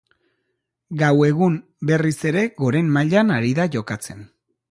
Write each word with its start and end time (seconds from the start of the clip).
Gau 1.01 1.11
egun 1.25 1.59
berriz 1.91 2.15
ere 2.31 2.45
goren 2.63 2.91
mailan 2.97 3.35
ari 3.39 3.55
da 3.63 3.67
jokatzen. 3.79 4.27